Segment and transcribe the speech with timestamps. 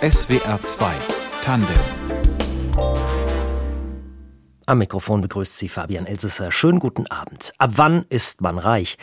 [0.00, 0.92] SWR 2
[1.42, 1.76] Tandem
[4.68, 6.50] am Mikrofon begrüßt Sie Fabian Elsesser.
[6.50, 7.52] Schönen guten Abend.
[7.58, 8.98] Ab wann ist man reich?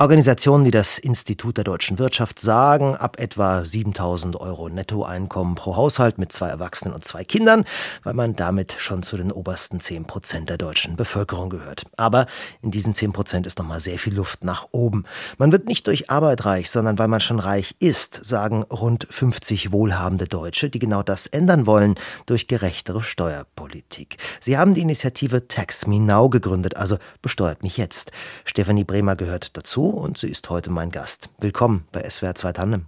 [0.00, 6.18] Organisationen wie das Institut der deutschen Wirtschaft sagen, ab etwa 7000 Euro Nettoeinkommen pro Haushalt
[6.18, 7.64] mit zwei Erwachsenen und zwei Kindern,
[8.04, 11.82] weil man damit schon zu den obersten 10 Prozent der deutschen Bevölkerung gehört.
[11.96, 12.26] Aber
[12.62, 15.02] in diesen 10 Prozent ist noch mal sehr viel Luft nach oben.
[15.36, 19.72] Man wird nicht durch Arbeit reich, sondern weil man schon reich ist, sagen rund 50
[19.72, 24.18] wohlhabende Deutsche, die genau das ändern wollen durch gerechtere Steuerpolitik.
[24.38, 28.12] Sie haben die Initiative Tax Me Now gegründet, also besteuert mich jetzt.
[28.44, 31.30] Stefanie Bremer gehört dazu und sie ist heute mein Gast.
[31.38, 32.86] Willkommen bei SWR 2 Tandem.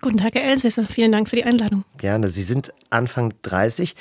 [0.00, 0.84] Guten Tag, Herr Elsässer.
[0.84, 1.84] Vielen Dank für die Einladung.
[1.98, 2.30] Gerne.
[2.30, 3.94] Sie sind Anfang 30.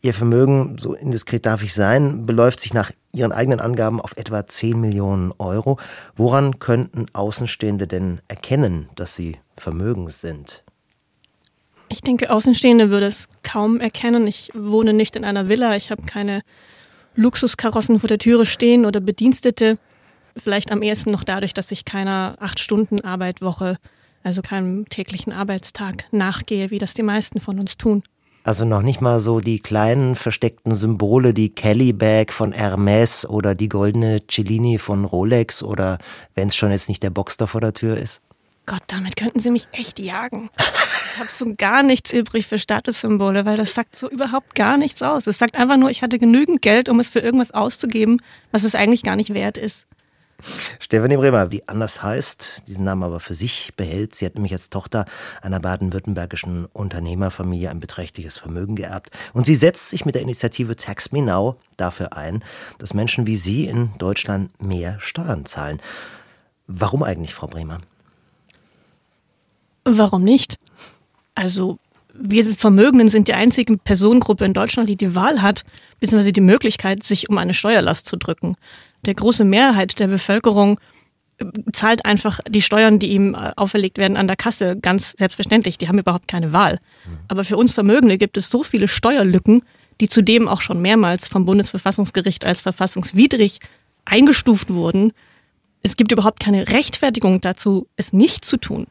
[0.00, 4.46] Ihr Vermögen, so indiskret darf ich sein, beläuft sich nach Ihren eigenen Angaben auf etwa
[4.46, 5.78] 10 Millionen Euro.
[6.14, 10.62] Woran könnten Außenstehende denn erkennen, dass Sie vermögend sind?
[11.88, 14.26] Ich denke, Außenstehende würde es kaum erkennen.
[14.26, 15.74] Ich wohne nicht in einer Villa.
[15.74, 16.42] Ich habe keine
[17.14, 19.78] Luxuskarossen vor der Türe stehen oder Bedienstete.
[20.36, 23.78] Vielleicht am ehesten noch dadurch, dass ich keiner acht Stunden Arbeitwoche,
[24.22, 28.02] also keinem täglichen Arbeitstag nachgehe, wie das die meisten von uns tun.
[28.46, 33.54] Also noch nicht mal so die kleinen versteckten Symbole, die Kelly Bag von Hermes oder
[33.54, 35.96] die goldene Cellini von Rolex oder
[36.34, 38.20] wenn es schon jetzt nicht der Boxster vor der Tür ist?
[38.66, 40.50] Gott, damit könnten Sie mich echt jagen.
[40.58, 45.02] Ich habe so gar nichts übrig für Statussymbole, weil das sagt so überhaupt gar nichts
[45.02, 45.26] aus.
[45.26, 48.20] Es sagt einfach nur, ich hatte genügend Geld, um es für irgendwas auszugeben,
[48.52, 49.86] was es eigentlich gar nicht wert ist.
[50.80, 54.14] Stefanie Bremer, die anders heißt, diesen Namen aber für sich behält.
[54.14, 55.06] Sie hat nämlich als Tochter
[55.42, 59.10] einer baden-württembergischen Unternehmerfamilie ein beträchtliches Vermögen geerbt.
[59.32, 62.44] Und sie setzt sich mit der Initiative Tax Me Now dafür ein,
[62.78, 65.80] dass Menschen wie Sie in Deutschland mehr Steuern zahlen.
[66.66, 67.78] Warum eigentlich, Frau Bremer?
[69.84, 70.58] Warum nicht?
[71.34, 71.78] Also,
[72.16, 75.64] wir Vermögenden sind die einzige Personengruppe in Deutschland, die die Wahl hat,
[76.00, 78.56] beziehungsweise die Möglichkeit, sich um eine Steuerlast zu drücken
[79.04, 80.80] der große Mehrheit der Bevölkerung
[81.38, 85.78] äh, zahlt einfach die Steuern, die ihm äh, auferlegt werden, an der Kasse ganz selbstverständlich.
[85.78, 86.78] Die haben überhaupt keine Wahl.
[87.28, 89.62] Aber für uns Vermögende gibt es so viele Steuerlücken,
[90.00, 93.60] die zudem auch schon mehrmals vom Bundesverfassungsgericht als verfassungswidrig
[94.04, 95.12] eingestuft wurden.
[95.82, 98.86] Es gibt überhaupt keine Rechtfertigung dazu, es nicht zu tun.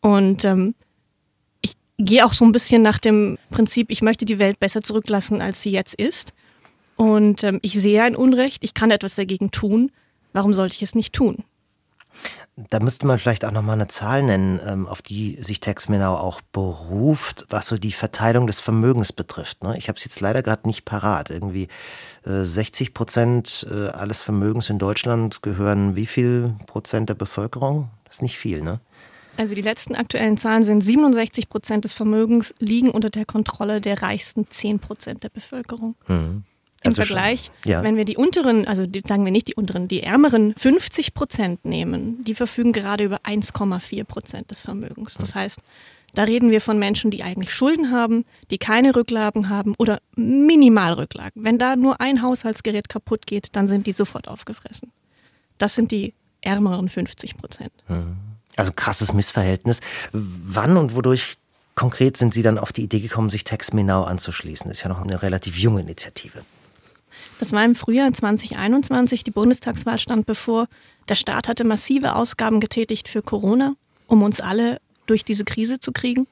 [0.00, 0.74] Und ähm,
[1.98, 5.62] gehe auch so ein bisschen nach dem Prinzip, ich möchte die Welt besser zurücklassen, als
[5.62, 6.32] sie jetzt ist.
[6.96, 9.90] Und ähm, ich sehe ein Unrecht, ich kann etwas dagegen tun.
[10.32, 11.44] Warum sollte ich es nicht tun?
[12.56, 16.16] Da müsste man vielleicht auch nochmal eine Zahl nennen, ähm, auf die sich Tex Menau
[16.16, 19.64] auch beruft, was so die Verteilung des Vermögens betrifft.
[19.64, 19.76] Ne?
[19.76, 21.30] Ich habe es jetzt leider gerade nicht parat.
[21.30, 21.66] Irgendwie
[22.24, 27.90] 60 äh, Prozent äh, alles Vermögens in Deutschland gehören wie viel Prozent der Bevölkerung?
[28.04, 28.78] Das ist nicht viel, ne?
[29.36, 34.02] Also die letzten aktuellen Zahlen sind 67 Prozent des Vermögens liegen unter der Kontrolle der
[34.02, 35.96] reichsten 10 Prozent der Bevölkerung.
[36.06, 36.44] Mhm.
[36.84, 37.82] Im also Vergleich, ja.
[37.82, 41.64] wenn wir die unteren, also die, sagen wir nicht die unteren, die ärmeren 50 Prozent
[41.64, 45.14] nehmen, die verfügen gerade über 1,4 Prozent des Vermögens.
[45.14, 45.60] Das heißt,
[46.12, 51.42] da reden wir von Menschen, die eigentlich Schulden haben, die keine Rücklagen haben oder Minimalrücklagen.
[51.42, 54.92] Wenn da nur ein Haushaltsgerät kaputt geht, dann sind die sofort aufgefressen.
[55.56, 56.12] Das sind die
[56.42, 57.72] ärmeren 50 Prozent.
[57.86, 58.16] Hm.
[58.56, 59.80] Also krasses Missverhältnis.
[60.12, 61.36] Wann und wodurch
[61.74, 64.68] konkret sind Sie dann auf die Idee gekommen, sich Tex Menau anzuschließen?
[64.68, 66.42] Das ist ja noch eine relativ junge Initiative.
[67.38, 70.66] Das war im Frühjahr 2021, die Bundestagswahl stand bevor.
[71.08, 73.74] Der Staat hatte massive Ausgaben getätigt für Corona,
[74.06, 76.26] um uns alle durch diese Krise zu kriegen.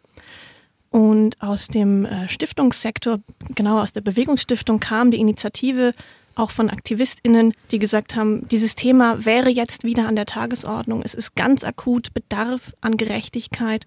[0.90, 3.20] Und aus dem äh, Stiftungssektor,
[3.54, 5.94] genau aus der Bewegungsstiftung, kam die Initiative
[6.34, 11.02] auch von AktivistInnen, die gesagt haben, dieses Thema wäre jetzt wieder an der Tagesordnung.
[11.02, 13.86] Es ist ganz akut, Bedarf an Gerechtigkeit.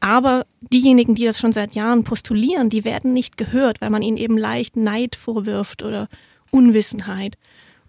[0.00, 4.16] Aber diejenigen, die das schon seit Jahren postulieren, die werden nicht gehört, weil man ihnen
[4.16, 6.08] eben leicht Neid vorwirft oder
[6.50, 7.38] Unwissenheit.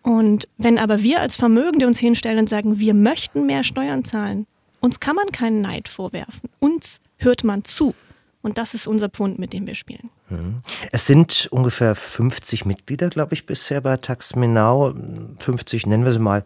[0.03, 4.45] Und wenn aber wir als Vermögende uns hinstellen und sagen, wir möchten mehr Steuern zahlen,
[4.79, 6.49] uns kann man keinen Neid vorwerfen.
[6.59, 7.95] Uns hört man zu.
[8.43, 10.11] Und das ist unser Pfund, mit dem wir spielen.
[10.29, 10.57] Mhm.
[10.91, 14.93] Es sind ungefähr 50 Mitglieder, glaube ich, bisher bei Tax Menau.
[15.39, 16.43] 50, nennen wir sie mal,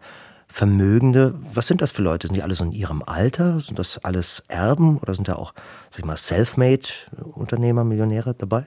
[0.50, 2.26] Vermögende, was sind das für Leute?
[2.26, 3.60] Sind die alle so in ihrem Alter?
[3.60, 5.52] Sind das alles Erben oder sind da auch,
[5.90, 8.66] sag ich mal, Selfmade-Unternehmer, Millionäre dabei?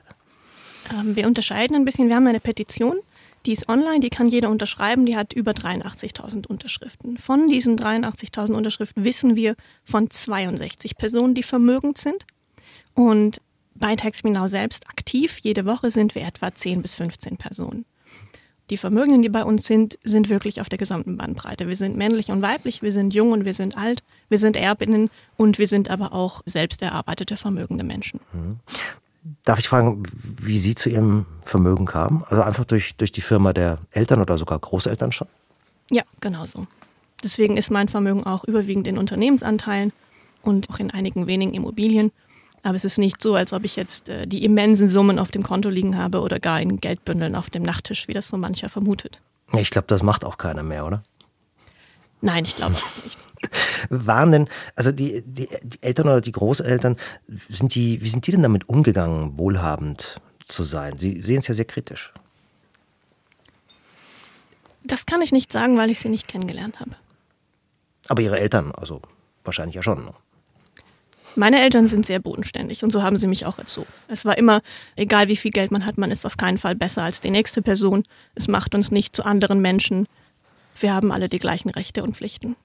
[0.91, 2.07] Ähm, wir unterscheiden ein bisschen.
[2.07, 2.99] Wir haben eine Petition,
[3.47, 7.17] die ist online, die kann jeder unterschreiben, die hat über 83.000 Unterschriften.
[7.17, 12.27] Von diesen 83.000 Unterschriften wissen wir von 62 Personen, die vermögend sind.
[12.93, 13.41] Und
[13.75, 17.85] bei TaxMeNow selbst aktiv, jede Woche sind wir etwa 10 bis 15 Personen.
[18.69, 21.67] die Vermögenden, die bei uns sind, sind wirklich auf der gesamten Bandbreite.
[21.67, 25.09] Wir sind männlich und weiblich, wir sind jung und wir sind alt, wir sind Erbinnen
[25.35, 28.21] und wir sind aber auch selbst erarbeitete vermögende Menschen.
[28.31, 28.59] Mhm.
[29.43, 32.23] Darf ich fragen, wie Sie zu Ihrem Vermögen kamen?
[32.27, 35.27] Also einfach durch, durch die Firma der Eltern oder sogar Großeltern schon?
[35.91, 36.65] Ja, genau so.
[37.23, 39.93] Deswegen ist mein Vermögen auch überwiegend in Unternehmensanteilen
[40.41, 42.11] und auch in einigen wenigen Immobilien.
[42.63, 45.43] Aber es ist nicht so, als ob ich jetzt äh, die immensen Summen auf dem
[45.43, 49.21] Konto liegen habe oder gar in Geldbündeln auf dem Nachttisch, wie das so mancher vermutet.
[49.57, 51.03] Ich glaube, das macht auch keiner mehr, oder?
[52.21, 52.73] Nein, ich glaube
[53.03, 53.17] nicht.
[53.89, 56.95] Waren denn, also die, die, die, Eltern oder die Großeltern,
[57.49, 60.97] sind die, wie sind die denn damit umgegangen, wohlhabend zu sein?
[60.97, 62.13] Sie sehen es ja sehr kritisch.
[64.83, 66.91] Das kann ich nicht sagen, weil ich sie nicht kennengelernt habe.
[68.07, 69.01] Aber Ihre Eltern, also
[69.43, 70.05] wahrscheinlich ja schon.
[70.05, 70.13] Ne?
[71.35, 73.87] Meine Eltern sind sehr bodenständig und so haben sie mich auch erzogen.
[74.07, 74.61] Es war immer,
[74.95, 77.61] egal wie viel Geld man hat, man ist auf keinen Fall besser als die nächste
[77.61, 78.03] Person.
[78.35, 80.07] Es macht uns nicht zu anderen Menschen.
[80.79, 82.55] Wir haben alle die gleichen Rechte und Pflichten.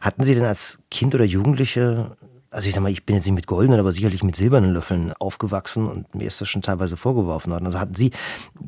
[0.00, 2.16] Hatten Sie denn als Kind oder Jugendliche,
[2.50, 5.12] also ich sag mal, ich bin jetzt nicht mit goldenen, aber sicherlich mit silbernen Löffeln
[5.14, 7.66] aufgewachsen und mir ist das schon teilweise vorgeworfen worden.
[7.66, 8.10] Also hatten Sie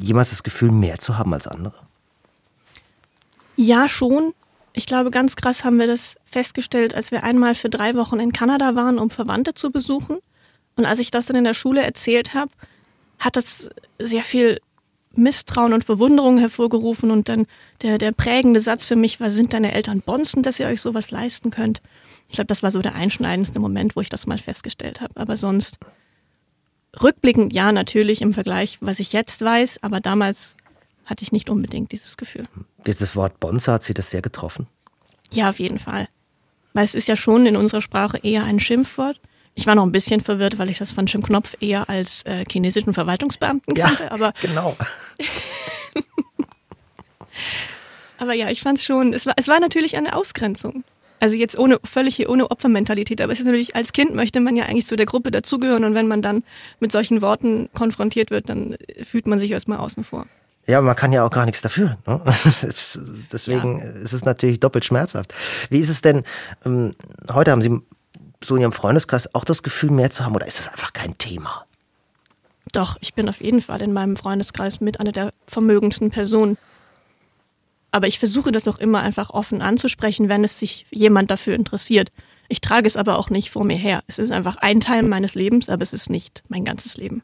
[0.01, 1.75] jemals das Gefühl, mehr zu haben als andere?
[3.57, 4.33] Ja, schon.
[4.75, 8.33] Ich glaube, ganz krass haben wir das festgestellt, als wir einmal für drei Wochen in
[8.33, 10.19] Kanada waren, um Verwandte zu besuchen.
[10.77, 12.51] Und als ich das dann in der Schule erzählt habe,
[13.19, 14.59] hat das sehr viel
[15.15, 17.11] Misstrauen und Verwunderung hervorgerufen.
[17.11, 17.47] Und dann
[17.83, 21.11] der, der prägende Satz für mich war, sind deine Eltern Bonzen, dass ihr euch sowas
[21.11, 21.83] leisten könnt?
[22.29, 25.15] Ich glaube, das war so der einschneidendste Moment, wo ich das mal festgestellt habe.
[25.17, 25.79] Aber sonst,
[27.03, 30.57] rückblickend ja, natürlich im Vergleich, was ich jetzt weiß, aber damals
[31.05, 32.47] hatte ich nicht unbedingt dieses Gefühl.
[32.87, 34.67] Dieses Wort Bonze, hat Sie das sehr getroffen?
[35.33, 36.09] Ja, auf jeden Fall.
[36.73, 39.21] Weil es ist ja schon in unserer Sprache eher ein Schimpfwort.
[39.55, 42.45] Ich war noch ein bisschen verwirrt, weil ich das von Jim Knopf eher als äh,
[42.51, 44.05] chinesischen Verwaltungsbeamten kannte.
[44.05, 44.77] Ja, aber genau.
[48.19, 50.85] aber ja, ich fand es schon, es war, es war natürlich eine Ausgrenzung.
[51.21, 54.65] Also jetzt ohne völlig ohne Opfermentalität, aber es ist natürlich, als Kind möchte man ja
[54.65, 56.43] eigentlich zu der Gruppe dazugehören und wenn man dann
[56.81, 60.27] mit solchen Worten konfrontiert wird, dann fühlt man sich erstmal außen vor.
[60.67, 61.99] Ja, man kann ja auch gar nichts dafür.
[62.07, 62.21] Ne?
[63.33, 63.85] Deswegen ja.
[63.85, 65.35] ist es natürlich doppelt schmerzhaft.
[65.71, 66.23] Wie ist es denn,
[66.65, 66.95] ähm,
[67.33, 67.81] heute haben Sie
[68.43, 71.19] so in Ihrem Freundeskreis auch das Gefühl, mehr zu haben oder ist das einfach kein
[71.19, 71.65] Thema?
[72.73, 76.57] Doch, ich bin auf jeden Fall in meinem Freundeskreis mit einer der vermögendsten Personen.
[77.91, 82.11] Aber ich versuche das auch immer einfach offen anzusprechen, wenn es sich jemand dafür interessiert.
[82.49, 84.03] Ich trage es aber auch nicht vor mir her.
[84.07, 87.23] Es ist einfach ein Teil meines Lebens, aber es ist nicht mein ganzes Leben.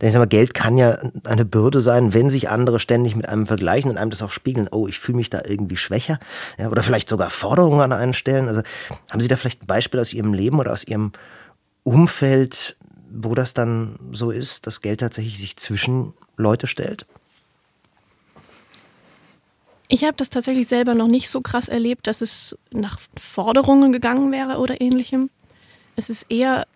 [0.00, 3.28] Denn ich sag mal, Geld kann ja eine Bürde sein, wenn sich andere ständig mit
[3.28, 6.18] einem vergleichen und einem das auch spiegeln, oh, ich fühle mich da irgendwie schwächer.
[6.58, 8.48] Ja, oder vielleicht sogar Forderungen an einen stellen.
[8.48, 8.62] Also
[9.10, 11.12] haben Sie da vielleicht ein Beispiel aus Ihrem Leben oder aus Ihrem
[11.84, 12.76] Umfeld,
[13.10, 17.06] wo das dann so ist, dass Geld tatsächlich sich zwischen Leute stellt?
[19.92, 24.30] Ich habe das tatsächlich selber noch nicht so krass erlebt, dass es nach Forderungen gegangen
[24.30, 25.30] wäre oder ähnlichem.
[25.96, 26.66] Es ist eher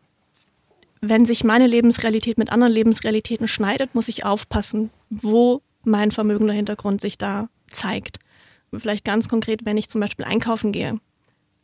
[1.09, 7.01] wenn sich meine Lebensrealität mit anderen Lebensrealitäten schneidet, muss ich aufpassen, wo mein vermögender Hintergrund
[7.01, 8.19] sich da zeigt.
[8.73, 10.99] Vielleicht ganz konkret, wenn ich zum Beispiel einkaufen gehe,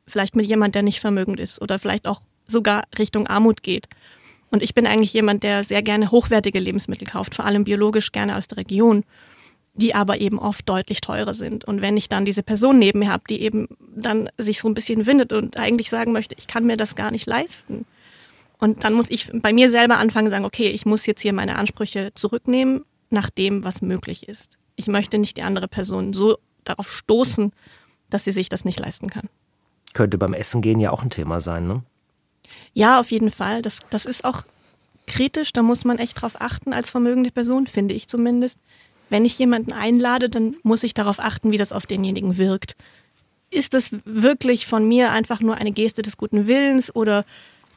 [0.06, 3.88] vielleicht mit jemand, der nicht vermögend ist oder vielleicht auch sogar Richtung Armut geht.
[4.50, 8.36] Und ich bin eigentlich jemand, der sehr gerne hochwertige Lebensmittel kauft, vor allem biologisch gerne
[8.36, 9.04] aus der Region,
[9.74, 11.64] die aber eben oft deutlich teurer sind.
[11.64, 14.74] Und wenn ich dann diese Person neben mir habe, die eben dann sich so ein
[14.74, 17.86] bisschen windet und eigentlich sagen möchte, ich kann mir das gar nicht leisten,
[18.60, 21.56] und dann muss ich bei mir selber anfangen sagen, okay, ich muss jetzt hier meine
[21.56, 24.58] Ansprüche zurücknehmen nach dem, was möglich ist.
[24.76, 27.52] Ich möchte nicht die andere Person so darauf stoßen,
[28.10, 29.28] dass sie sich das nicht leisten kann.
[29.94, 31.82] Könnte beim Essen gehen ja auch ein Thema sein, ne?
[32.74, 33.62] Ja, auf jeden Fall.
[33.62, 34.44] Das, das ist auch
[35.06, 38.58] kritisch, da muss man echt drauf achten als vermögende Person, finde ich zumindest.
[39.08, 42.76] Wenn ich jemanden einlade, dann muss ich darauf achten, wie das auf denjenigen wirkt.
[43.50, 47.24] Ist das wirklich von mir einfach nur eine Geste des guten Willens oder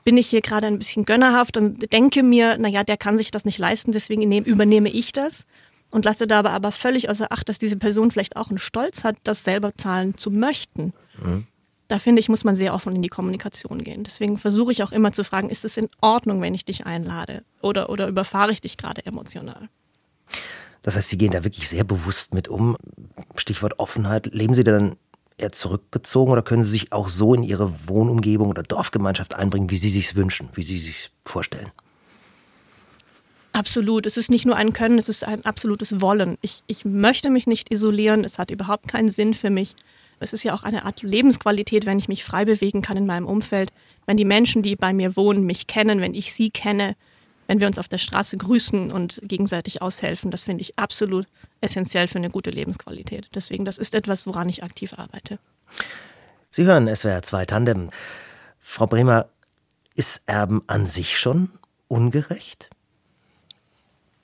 [0.04, 3.46] bin ich hier gerade ein bisschen gönnerhaft und denke mir, naja, der kann sich das
[3.46, 5.46] nicht leisten, deswegen übernehme ich das
[5.92, 9.16] und lasse dabei aber völlig außer Acht, dass diese Person vielleicht auch einen Stolz hat,
[9.24, 10.94] das selber zahlen zu möchten.
[11.22, 11.48] Mhm.
[11.88, 14.04] Da finde ich, muss man sehr offen in die Kommunikation gehen.
[14.04, 17.44] Deswegen versuche ich auch immer zu fragen, ist es in Ordnung, wenn ich dich einlade?
[17.62, 19.70] Oder, oder überfahre ich dich gerade emotional?
[20.82, 22.78] Das heißt, Sie gehen da wirklich sehr bewusst mit um.
[23.36, 24.34] Stichwort Offenheit.
[24.34, 24.96] Leben Sie dann
[25.38, 29.78] eher zurückgezogen oder können Sie sich auch so in Ihre Wohnumgebung oder Dorfgemeinschaft einbringen, wie
[29.78, 31.72] Sie sich wünschen, wie Sie sich vorstellen?
[33.54, 34.08] Absolut.
[34.08, 36.38] Es ist nicht nur ein Können, es ist ein absolutes Wollen.
[36.42, 38.24] Ich, ich möchte mich nicht isolieren.
[38.24, 39.76] Es hat überhaupt keinen Sinn für mich.
[40.20, 43.28] Es ist ja auch eine Art Lebensqualität, wenn ich mich frei bewegen kann in meinem
[43.28, 43.72] Umfeld.
[44.06, 46.96] Wenn die Menschen, die bei mir wohnen, mich kennen, wenn ich sie kenne,
[47.48, 51.28] wenn wir uns auf der Straße grüßen und gegenseitig aushelfen, das finde ich absolut
[51.62, 53.30] essentiell für eine gute Lebensqualität.
[53.36, 55.40] Deswegen, das ist etwas, woran ich aktiv arbeite.
[56.52, 57.90] Sie hören SWR 2 Tandem.
[58.60, 59.28] Frau Bremer,
[59.96, 61.52] ist Erben an sich schon
[61.88, 62.70] ungerecht?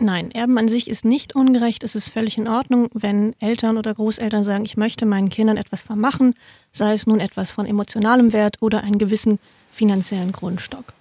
[0.02, 1.84] Nein, Erben an sich ist nicht ungerecht.
[1.84, 5.82] Es ist völlig in Ordnung, wenn Eltern oder Großeltern sagen, ich möchte meinen Kindern etwas
[5.82, 6.36] vermachen,
[6.72, 9.40] sei es nun etwas von emotionalem Wert oder einen gewissen
[9.72, 10.94] finanziellen Grundstock.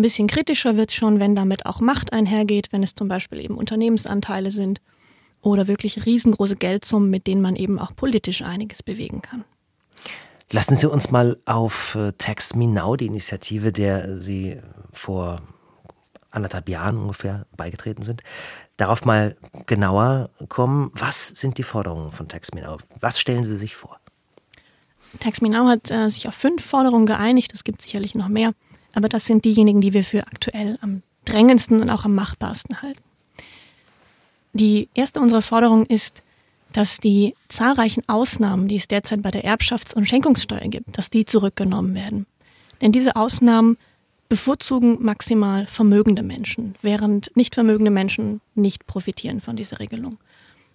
[0.00, 3.38] Ein bisschen kritischer wird es schon, wenn damit auch Macht einhergeht, wenn es zum Beispiel
[3.38, 4.80] eben Unternehmensanteile sind
[5.42, 9.44] oder wirklich riesengroße Geldsummen, mit denen man eben auch politisch einiges bewegen kann.
[10.50, 14.56] Lassen Sie uns mal auf äh, Tax Me Now, die Initiative, der Sie
[14.90, 15.42] vor
[16.30, 18.22] anderthalb Jahren ungefähr beigetreten sind,
[18.78, 20.92] darauf mal genauer kommen.
[20.94, 22.78] Was sind die Forderungen von Tax Me Now?
[23.00, 24.00] Was stellen Sie sich vor?
[25.18, 27.52] Tax Me Now hat äh, sich auf fünf Forderungen geeinigt.
[27.52, 28.54] Es gibt sicherlich noch mehr.
[28.92, 33.02] Aber das sind diejenigen, die wir für aktuell am drängendsten und auch am machbarsten halten.
[34.52, 36.22] Die erste unserer Forderungen ist,
[36.72, 41.24] dass die zahlreichen Ausnahmen, die es derzeit bei der Erbschafts- und Schenkungssteuer gibt, dass die
[41.24, 42.26] zurückgenommen werden.
[42.80, 43.76] Denn diese Ausnahmen
[44.28, 50.18] bevorzugen maximal vermögende Menschen, während nicht vermögende Menschen nicht profitieren von dieser Regelung.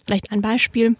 [0.04, 0.96] Vielleicht ein Beispiel.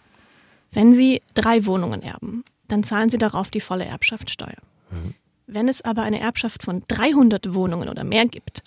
[0.72, 4.56] Wenn Sie drei Wohnungen erben, dann zahlen Sie darauf die volle Erbschaftssteuer.
[4.90, 5.14] Mhm.
[5.46, 8.62] Wenn es aber eine Erbschaft von 300 Wohnungen oder mehr gibt,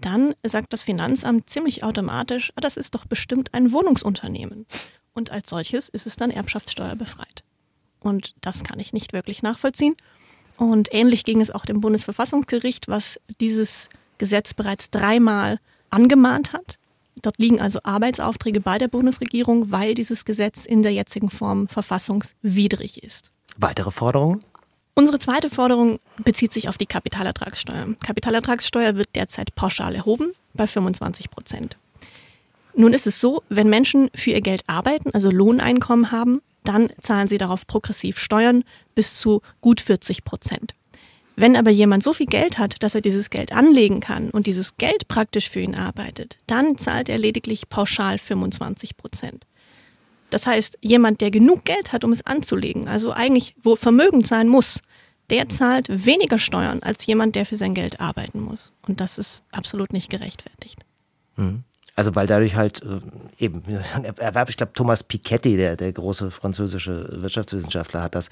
[0.00, 4.66] dann sagt das Finanzamt ziemlich automatisch, ah, das ist doch bestimmt ein Wohnungsunternehmen.
[5.12, 7.44] Und als solches ist es dann erbschaftssteuerbefreit.
[8.00, 9.96] Und das kann ich nicht wirklich nachvollziehen.
[10.58, 13.88] Und ähnlich ging es auch dem Bundesverfassungsgericht, was dieses
[14.18, 15.58] Gesetz bereits dreimal
[15.90, 16.78] angemahnt hat.
[17.22, 23.02] Dort liegen also Arbeitsaufträge bei der Bundesregierung, weil dieses Gesetz in der jetzigen Form verfassungswidrig
[23.02, 23.30] ist.
[23.56, 24.40] Weitere Forderungen?
[24.96, 27.94] Unsere zweite Forderung bezieht sich auf die Kapitalertragssteuer.
[28.04, 31.76] Kapitalertragssteuer wird derzeit pauschal erhoben bei 25 Prozent.
[32.76, 37.28] Nun ist es so, wenn Menschen für ihr Geld arbeiten, also Lohneinkommen haben, dann zahlen
[37.28, 40.74] sie darauf progressiv Steuern bis zu gut 40 Prozent.
[41.36, 44.76] Wenn aber jemand so viel Geld hat, dass er dieses Geld anlegen kann und dieses
[44.76, 49.44] Geld praktisch für ihn arbeitet, dann zahlt er lediglich pauschal 25 Prozent.
[50.34, 54.48] Das heißt, jemand, der genug Geld hat, um es anzulegen, also eigentlich wo vermögend sein
[54.48, 54.80] muss,
[55.30, 58.72] der zahlt weniger Steuern als jemand, der für sein Geld arbeiten muss.
[58.82, 60.84] Und das ist absolut nicht gerechtfertigt.
[61.36, 61.62] Mhm.
[61.94, 62.98] Also weil dadurch halt äh,
[63.38, 63.62] eben
[64.16, 68.28] Erwerb, ich glaube Thomas Piketty, der, der große französische Wirtschaftswissenschaftler, hat das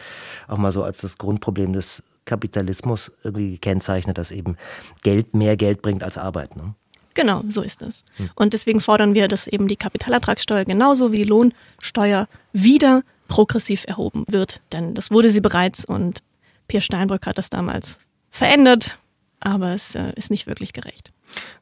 [0.49, 4.57] auch mal so als das Grundproblem des Kapitalismus irgendwie gekennzeichnet, dass eben
[5.05, 6.57] Geld mehr Geld bringt als Arbeit.
[6.57, 6.75] Ne?
[7.15, 8.05] Genau, so ist es.
[8.17, 8.31] Hm.
[8.35, 14.25] Und deswegen fordern wir, dass eben die Kapitalertragssteuer genauso wie die Lohnsteuer wieder progressiv erhoben
[14.29, 14.61] wird.
[14.73, 16.23] Denn das wurde sie bereits und
[16.69, 17.99] Pierre Steinbrück hat das damals
[18.31, 18.99] verändert,
[19.41, 21.13] aber es äh, ist nicht wirklich gerecht.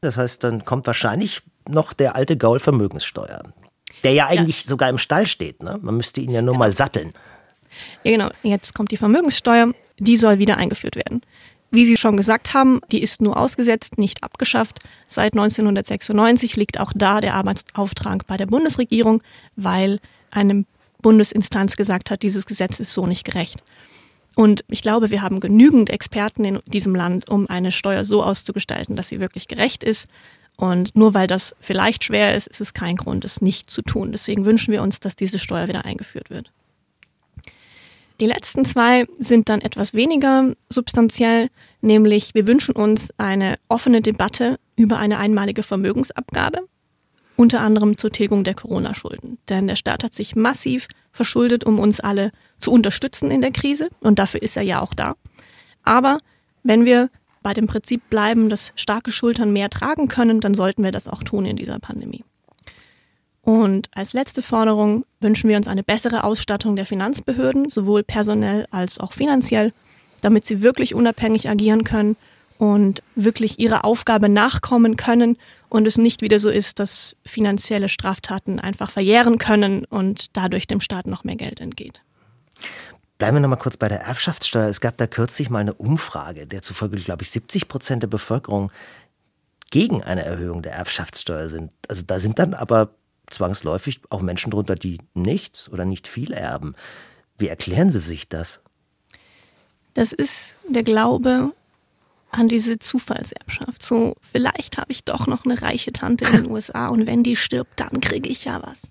[0.01, 3.43] Das heißt, dann kommt wahrscheinlich noch der alte Gaul Vermögenssteuer,
[4.03, 4.69] der ja eigentlich ja.
[4.69, 5.63] sogar im Stall steht.
[5.63, 5.79] Ne?
[5.81, 6.59] Man müsste ihn ja nur ja.
[6.59, 7.13] mal satteln.
[8.03, 8.29] Ja, genau.
[8.43, 11.21] Jetzt kommt die Vermögenssteuer, die soll wieder eingeführt werden.
[11.71, 14.79] Wie Sie schon gesagt haben, die ist nur ausgesetzt, nicht abgeschafft.
[15.07, 19.23] Seit 1996 liegt auch da der Arbeitsauftrag bei der Bundesregierung,
[19.55, 19.99] weil
[20.31, 20.65] eine
[21.01, 23.63] Bundesinstanz gesagt hat, dieses Gesetz ist so nicht gerecht.
[24.35, 28.97] Und ich glaube, wir haben genügend Experten in diesem Land, um eine Steuer so auszugestalten,
[28.97, 30.07] dass sie wirklich gerecht ist.
[30.57, 34.11] Und nur weil das vielleicht schwer ist, ist es kein Grund, es nicht zu tun.
[34.11, 36.51] Deswegen wünschen wir uns, dass diese Steuer wieder eingeführt wird.
[38.21, 41.49] Die letzten zwei sind dann etwas weniger substanziell,
[41.81, 46.59] nämlich wir wünschen uns eine offene Debatte über eine einmalige Vermögensabgabe,
[47.35, 49.39] unter anderem zur Tilgung der Corona-Schulden.
[49.49, 53.89] Denn der Staat hat sich massiv verschuldet, um uns alle zu unterstützen in der Krise
[54.01, 55.15] und dafür ist er ja auch da.
[55.81, 56.19] Aber
[56.61, 57.09] wenn wir
[57.41, 61.23] bei dem Prinzip bleiben, dass starke Schultern mehr tragen können, dann sollten wir das auch
[61.23, 62.23] tun in dieser Pandemie.
[63.43, 68.99] Und als letzte Forderung wünschen wir uns eine bessere Ausstattung der Finanzbehörden, sowohl personell als
[68.99, 69.73] auch finanziell,
[70.21, 72.15] damit sie wirklich unabhängig agieren können
[72.59, 75.37] und wirklich ihrer Aufgabe nachkommen können
[75.69, 80.79] und es nicht wieder so ist, dass finanzielle Straftaten einfach verjähren können und dadurch dem
[80.79, 82.03] Staat noch mehr Geld entgeht.
[83.17, 84.67] Bleiben wir noch mal kurz bei der Erbschaftssteuer.
[84.67, 88.71] Es gab da kürzlich mal eine Umfrage, der zufolge, glaube ich, 70 Prozent der Bevölkerung
[89.71, 91.71] gegen eine Erhöhung der Erbschaftssteuer sind.
[91.87, 92.89] Also da sind dann aber
[93.31, 96.75] zwangsläufig auch Menschen drunter, die nichts oder nicht viel erben.
[97.37, 98.61] Wie erklären Sie sich das?
[99.93, 101.53] Das ist der Glaube
[102.31, 103.83] an diese Zufallserbschaft.
[103.83, 107.35] So, vielleicht habe ich doch noch eine reiche Tante in den USA und wenn die
[107.35, 108.81] stirbt, dann kriege ich ja was.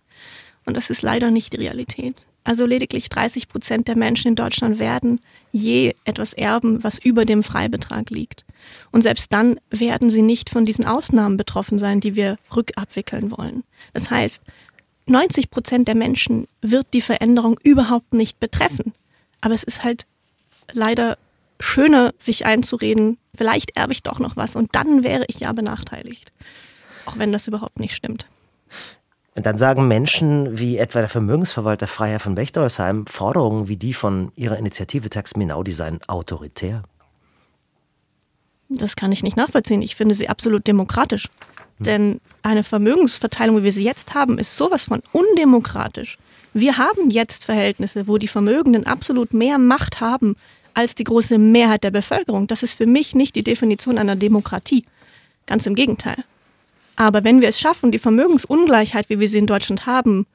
[0.67, 2.27] Und das ist leider nicht die Realität.
[2.45, 5.21] Also lediglich 30 Prozent der Menschen in Deutschland werden
[5.53, 8.45] je etwas erben, was über dem Freibetrag liegt.
[8.93, 13.65] Und selbst dann werden sie nicht von diesen Ausnahmen betroffen sein, die wir rückabwickeln wollen.
[13.93, 14.43] Das heißt,
[15.07, 18.93] 90 Prozent der Menschen wird die Veränderung überhaupt nicht betreffen.
[19.41, 20.07] Aber es ist halt
[20.73, 21.19] leider
[21.59, 26.33] schöner, sich einzureden, vielleicht erbe ich doch noch was und dann wäre ich ja benachteiligt.
[27.07, 28.27] Auch wenn das überhaupt nicht stimmt.
[29.35, 34.33] Und dann sagen Menschen wie etwa der Vermögensverwalter Freiherr von Bechtolsheim, Forderungen wie die von
[34.35, 36.83] ihrer Initiative Tax Minau, die seien autoritär.
[38.69, 39.83] Das kann ich nicht nachvollziehen.
[39.83, 41.29] Ich finde sie absolut demokratisch.
[41.79, 41.85] Hm.
[41.85, 46.19] Denn eine Vermögensverteilung, wie wir sie jetzt haben, ist sowas von undemokratisch.
[46.53, 50.35] Wir haben jetzt Verhältnisse, wo die Vermögenden absolut mehr Macht haben
[50.75, 52.47] als die große Mehrheit der Bevölkerung.
[52.47, 54.85] Das ist für mich nicht die Definition einer Demokratie.
[55.47, 56.25] Ganz im Gegenteil.
[57.01, 60.27] Aber wenn wir es schaffen, die Vermögensungleichheit, wie wir sie in Deutschland haben,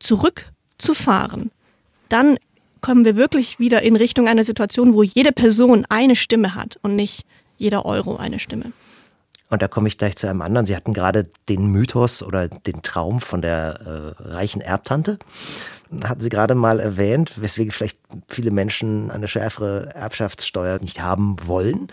[0.00, 1.50] zurückzufahren,
[2.10, 2.36] dann
[2.82, 6.94] kommen wir wirklich wieder in Richtung einer Situation, wo jede Person eine Stimme hat und
[6.94, 7.24] nicht
[7.56, 8.72] jeder Euro eine Stimme.
[9.48, 10.66] Und da komme ich gleich zu einem anderen.
[10.66, 15.18] Sie hatten gerade den Mythos oder den Traum von der äh, reichen Erbtante.
[16.04, 17.98] Hatten Sie gerade mal erwähnt, weswegen vielleicht
[18.28, 21.88] viele Menschen eine schärfere Erbschaftssteuer nicht haben wollen.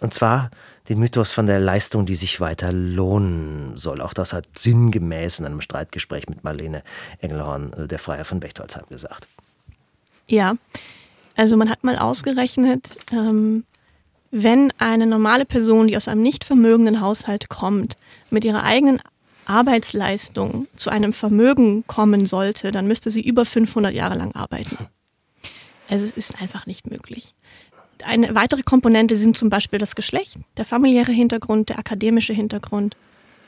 [0.00, 0.50] Und zwar
[0.90, 4.00] den Mythos von der Leistung, die sich weiter lohnen soll.
[4.00, 6.82] Auch das hat sinngemäß in einem Streitgespräch mit Marlene
[7.20, 9.28] Engelhorn, äh, der Freier von Bechtolzheim, gesagt.
[10.26, 10.56] Ja,
[11.36, 13.64] also man hat mal ausgerechnet, ähm,
[14.32, 17.96] wenn eine normale Person, die aus einem nicht vermögenden Haushalt kommt,
[18.30, 19.00] mit ihrer eigenen
[19.44, 24.76] Arbeitsleistung zu einem Vermögen kommen sollte, dann müsste sie über 500 Jahre lang arbeiten.
[25.88, 27.34] Also es ist einfach nicht möglich.
[28.04, 32.96] Eine weitere Komponente sind zum Beispiel das Geschlecht, der familiäre Hintergrund, der akademische Hintergrund.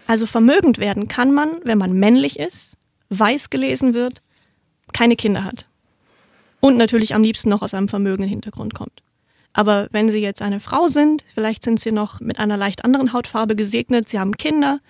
[0.07, 2.73] Also vermögend werden kann man, wenn man männlich ist,
[3.11, 4.23] weiß gelesen wird,
[4.93, 5.67] keine Kinder hat
[6.63, 9.03] und natürlich am liebsten noch aus einem vermögenden Hintergrund kommt.
[9.53, 13.13] Aber wenn Sie jetzt eine Frau sind, vielleicht sind Sie noch mit einer leicht anderen
[13.13, 14.81] Hautfarbe gesegnet, Sie haben Kinder,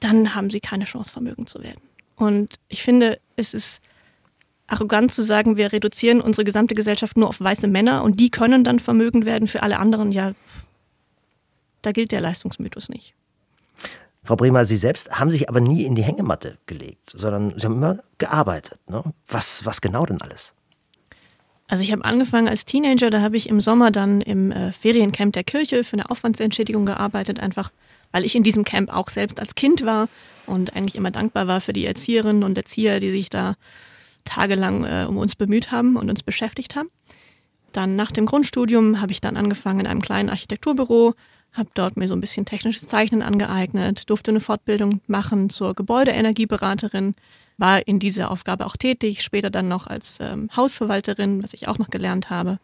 [0.00, 1.80] dann haben Sie keine Chance, vermögend zu werden.
[2.16, 3.80] Und ich finde, es ist
[4.66, 8.64] arrogant zu sagen, wir reduzieren unsere gesamte Gesellschaft nur auf weiße Männer und die können
[8.64, 10.12] dann vermögend werden für alle anderen.
[10.12, 10.32] Ja,
[11.82, 13.14] da gilt der Leistungsmythos nicht.
[14.22, 17.74] Frau Bremer, Sie selbst haben sich aber nie in die Hängematte gelegt, sondern Sie haben
[17.74, 18.78] immer gearbeitet.
[18.88, 19.02] Ne?
[19.28, 20.54] Was, was genau denn alles?
[21.68, 25.34] Also ich habe angefangen als Teenager, da habe ich im Sommer dann im äh, Feriencamp
[25.34, 27.70] der Kirche für eine Aufwandsentschädigung gearbeitet, einfach
[28.12, 30.08] weil ich in diesem Camp auch selbst als Kind war
[30.46, 33.56] und eigentlich immer dankbar war für die Erzieherinnen und Erzieher, die sich da
[34.24, 36.90] tagelang äh, um uns bemüht haben und uns beschäftigt haben.
[37.72, 41.14] Dann nach dem Grundstudium habe ich dann angefangen in einem kleinen Architekturbüro,
[41.52, 47.14] habe dort mir so ein bisschen technisches Zeichnen angeeignet, durfte eine Fortbildung machen zur Gebäudeenergieberaterin,
[47.58, 51.78] war in dieser Aufgabe auch tätig, später dann noch als ähm, Hausverwalterin, was ich auch
[51.78, 52.58] noch gelernt habe.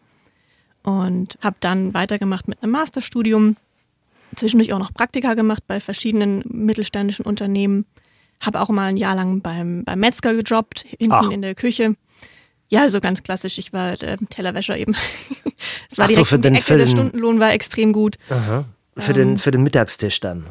[0.82, 3.56] Und habe dann weitergemacht mit einem Masterstudium,
[4.34, 7.84] zwischendurch auch noch Praktika gemacht bei verschiedenen mittelständischen Unternehmen.
[8.40, 11.30] Habe auch mal ein Jahr lang beim, beim Metzger gejobbt, hinten Ach.
[11.30, 11.96] in der Küche.
[12.68, 13.58] Ja, so ganz klassisch.
[13.58, 14.96] Ich war äh, Tellerwäscher eben.
[15.90, 18.16] es war Ach so, für den Ecke, der Stundenlohn war extrem gut.
[18.30, 18.64] Aha.
[18.96, 20.46] Für, ähm, den, für den Mittagstisch dann.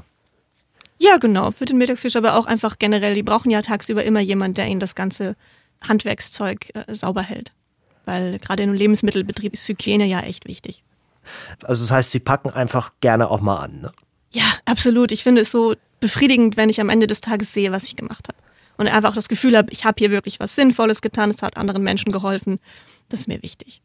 [1.00, 3.16] Ja, genau, für den Mittagstisch, aber auch einfach generell.
[3.16, 5.36] Die brauchen ja tagsüber immer jemand, der ihnen das ganze
[5.82, 7.54] Handwerkszeug äh, sauber hält.
[8.06, 10.84] Weil gerade im Lebensmittelbetrieb ist Hygiene ja echt wichtig.
[11.64, 13.92] Also das heißt, Sie packen einfach gerne auch mal an, ne?
[14.32, 15.12] Ja, absolut.
[15.12, 18.28] Ich finde es so befriedigend, wenn ich am Ende des Tages sehe, was ich gemacht
[18.28, 18.38] habe.
[18.78, 21.58] Und einfach auch das Gefühl habe, ich habe hier wirklich was Sinnvolles getan, es hat
[21.58, 22.60] anderen Menschen geholfen.
[23.10, 23.82] Das ist mir wichtig.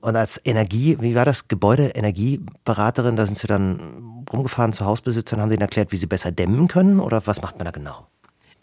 [0.00, 1.48] Und als Energie, wie war das?
[1.48, 6.68] Gebäude-Energieberaterin, da sind Sie dann rumgefahren zu Hausbesitzern, haben denen erklärt, wie sie besser dämmen
[6.68, 8.06] können oder was macht man da genau?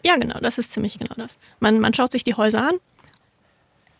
[0.04, 1.38] Ja, genau, das ist ziemlich genau das.
[1.60, 2.74] Man, man schaut sich die Häuser an.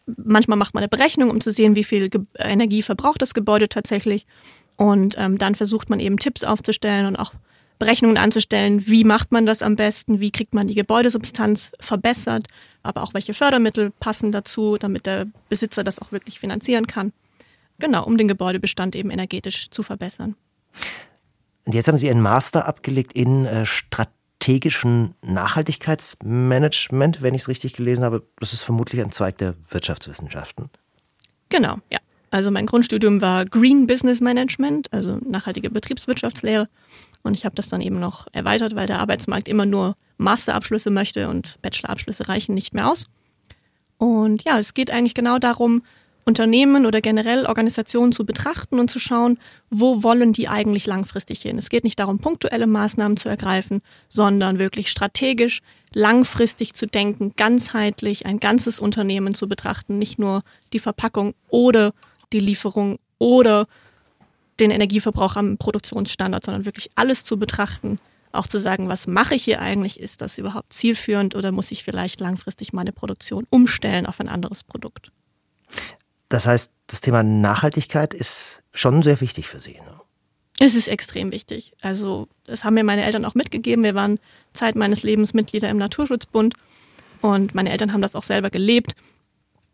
[0.07, 3.70] Manchmal macht man eine Berechnung, um zu sehen, wie viel Ge Energie verbraucht das Gebäude
[3.70, 4.27] tatsächlich.
[4.77, 7.33] Und ähm, dann versucht man eben Tipps aufzustellen und auch
[7.78, 12.46] Berechnungen anzustellen, wie macht man das am besten, wie kriegt man die Gebäudesubstanz verbessert,
[12.82, 17.12] aber auch welche Fördermittel passen dazu, damit der Besitzer das auch wirklich finanzieren kann.
[17.78, 20.37] Genau, um den Gebäudebestand eben energetisch zu verbessern.
[21.64, 27.72] Und jetzt haben Sie Ihren Master abgelegt in äh, strategischen Nachhaltigkeitsmanagement, wenn ich es richtig
[27.72, 28.22] gelesen habe.
[28.38, 30.70] Das ist vermutlich ein Zweig der Wirtschaftswissenschaften.
[31.48, 31.98] Genau, ja.
[32.30, 36.68] Also mein Grundstudium war Green Business Management, also nachhaltige Betriebswirtschaftslehre.
[37.24, 41.28] Und ich habe das dann eben noch erweitert, weil der Arbeitsmarkt immer nur Masterabschlüsse möchte
[41.28, 43.06] und Bachelorabschlüsse reichen nicht mehr aus.
[43.98, 45.82] Und ja, es geht eigentlich genau darum,
[46.26, 49.38] Unternehmen oder generell Organisationen zu betrachten und zu schauen,
[49.70, 51.58] wo wollen die eigentlich langfristig hin.
[51.58, 55.60] Es geht nicht darum, punktuelle Maßnahmen zu ergreifen, sondern wirklich strategisch,
[55.92, 61.92] langfristig zu denken, ganzheitlich ein ganzes Unternehmen zu betrachten, nicht nur die Verpackung oder
[62.32, 63.66] die Lieferung oder
[64.60, 67.98] den Energieverbrauch am Produktionsstandard, sondern wirklich alles zu betrachten,
[68.32, 71.84] auch zu sagen, was mache ich hier eigentlich, ist das überhaupt zielführend oder muss ich
[71.84, 75.12] vielleicht langfristig meine Produktion umstellen auf ein anderes Produkt.
[76.28, 79.74] Das heißt, das Thema Nachhaltigkeit ist schon sehr wichtig für Sie.
[79.74, 80.00] Ne?
[80.58, 81.74] Es ist extrem wichtig.
[81.80, 83.84] Also, das haben mir meine Eltern auch mitgegeben.
[83.84, 84.18] Wir waren
[84.52, 86.54] Zeit meines Lebens Mitglieder im Naturschutzbund
[87.20, 88.94] und meine Eltern haben das auch selber gelebt.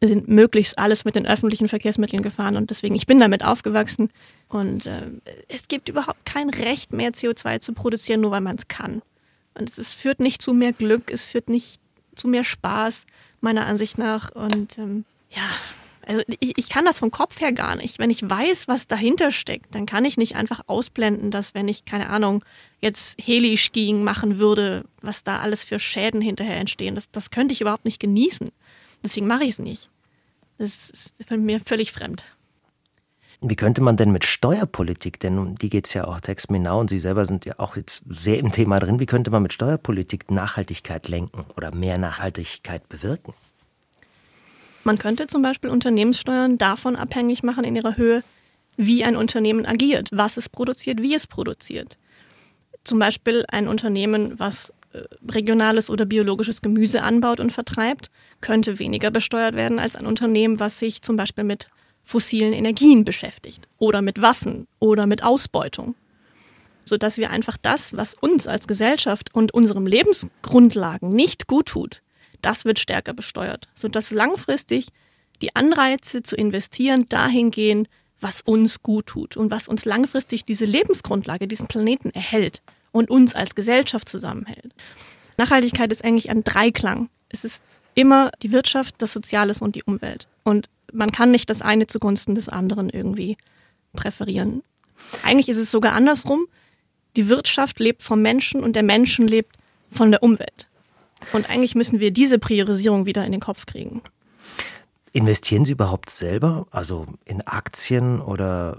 [0.02, 4.10] Sind möglichst alles mit den öffentlichen Verkehrsmitteln gefahren und deswegen, ich bin damit aufgewachsen.
[4.48, 5.10] Und äh,
[5.48, 9.02] es gibt überhaupt kein Recht mehr, CO2 zu produzieren, nur weil man es kann.
[9.54, 11.80] Und es führt nicht zu mehr Glück, es führt nicht
[12.14, 13.04] zu mehr Spaß,
[13.40, 14.30] meiner Ansicht nach.
[14.34, 15.48] Und ähm, ja,
[16.06, 17.98] also ich, ich kann das vom Kopf her gar nicht.
[17.98, 21.84] Wenn ich weiß, was dahinter steckt, dann kann ich nicht einfach ausblenden, dass wenn ich,
[21.84, 22.44] keine Ahnung,
[22.80, 26.94] jetzt Heli-Skiing machen würde, was da alles für Schäden hinterher entstehen.
[26.94, 28.50] Das, das könnte ich überhaupt nicht genießen.
[29.02, 29.88] Deswegen mache ich es nicht.
[30.58, 32.24] Das ist von mir völlig fremd.
[33.42, 36.78] Wie könnte man denn mit Steuerpolitik, denn um die geht es ja auch Tex Menau
[36.80, 39.54] und Sie selber sind ja auch jetzt sehr im Thema drin, wie könnte man mit
[39.54, 43.32] Steuerpolitik Nachhaltigkeit lenken oder mehr Nachhaltigkeit bewirken?
[44.84, 48.22] Man könnte zum Beispiel Unternehmenssteuern davon abhängig machen in ihrer Höhe,
[48.76, 51.96] wie ein Unternehmen agiert, was es produziert, wie es produziert.
[52.84, 54.72] Zum Beispiel ein Unternehmen, was
[55.29, 60.79] regionales oder biologisches Gemüse anbaut und vertreibt, könnte weniger besteuert werden als ein Unternehmen, was
[60.79, 61.68] sich zum Beispiel mit
[62.03, 65.94] fossilen Energien beschäftigt oder mit Waffen oder mit Ausbeutung.
[66.85, 72.03] Sodass wir einfach das, was uns als Gesellschaft und unserem Lebensgrundlagen nicht gut tut,
[72.42, 74.88] das wird stärker besteuert, sodass langfristig
[75.40, 77.87] die Anreize zu investieren dahin gehen,
[78.18, 82.61] was uns gut tut und was uns langfristig diese Lebensgrundlage, diesen Planeten erhält
[82.92, 84.72] und uns als Gesellschaft zusammenhält.
[85.37, 87.09] Nachhaltigkeit ist eigentlich ein Dreiklang.
[87.29, 87.62] Es ist
[87.94, 90.29] immer die Wirtschaft, das Soziales und die Umwelt.
[90.44, 93.37] Und man kann nicht das eine zugunsten des anderen irgendwie
[93.92, 94.62] präferieren.
[95.24, 96.46] Eigentlich ist es sogar andersrum.
[97.16, 99.57] Die Wirtschaft lebt vom Menschen und der Menschen lebt
[99.90, 100.68] von der Umwelt.
[101.33, 104.03] Und eigentlich müssen wir diese Priorisierung wieder in den Kopf kriegen.
[105.12, 108.79] Investieren Sie überhaupt selber, also in Aktien oder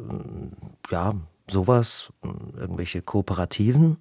[0.89, 1.13] ja,
[1.51, 3.97] sowas, irgendwelche Kooperativen?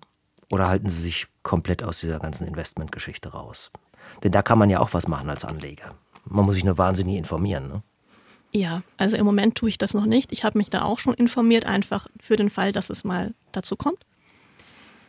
[0.50, 3.70] Oder halten Sie sich komplett aus dieser ganzen Investmentgeschichte raus?
[4.22, 5.94] Denn da kann man ja auch was machen als Anleger.
[6.24, 7.68] Man muss sich nur wahnsinnig informieren.
[7.68, 7.82] Ne?
[8.52, 10.32] Ja, also im Moment tue ich das noch nicht.
[10.32, 13.76] Ich habe mich da auch schon informiert, einfach für den Fall, dass es mal dazu
[13.76, 14.04] kommt.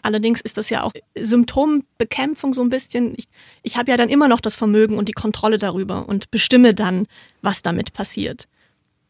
[0.04, 3.14] Allerdings ist das ja auch Symptombekämpfung so ein bisschen.
[3.18, 3.28] Ich,
[3.62, 7.08] ich habe ja dann immer noch das Vermögen und die Kontrolle darüber und bestimme dann,
[7.42, 8.48] was damit passiert.